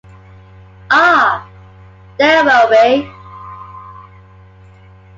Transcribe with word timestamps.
Ah!... 0.89 1.47
There 2.17 2.43
will 2.43 2.69
be... 2.71 3.13